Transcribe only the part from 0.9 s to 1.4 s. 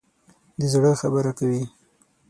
خبره